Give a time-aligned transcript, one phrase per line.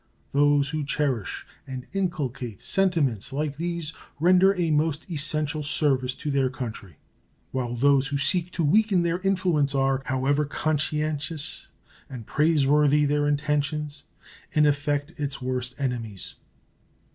[0.31, 6.49] Those who cherish and inculcate sentiments like these render a most essential service to their
[6.49, 6.97] country,
[7.51, 11.67] while those who seek to weaken their influence are, how ever conscientious
[12.09, 14.05] and praise worthy their intentions,
[14.53, 16.33] in effect its worst enemies.